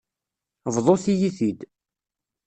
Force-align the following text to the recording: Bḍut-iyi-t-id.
Bḍut-iyi-t-id. 0.75 1.59